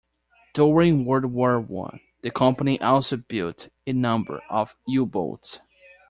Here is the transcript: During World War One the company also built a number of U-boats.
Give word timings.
During 0.55 1.05
World 1.05 1.25
War 1.25 1.59
One 1.61 1.99
the 2.23 2.31
company 2.31 2.81
also 2.81 3.17
built 3.17 3.67
a 3.85 3.93
number 3.93 4.41
of 4.49 4.75
U-boats. 4.87 5.59